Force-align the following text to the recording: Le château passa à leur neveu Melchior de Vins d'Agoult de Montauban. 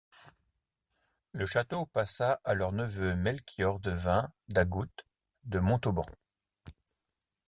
Le 1.33 1.45
château 1.45 1.85
passa 1.85 2.41
à 2.43 2.55
leur 2.55 2.71
neveu 2.71 3.15
Melchior 3.15 3.79
de 3.79 3.91
Vins 3.91 4.31
d'Agoult 4.47 4.89
de 5.43 5.59
Montauban. 5.59 6.07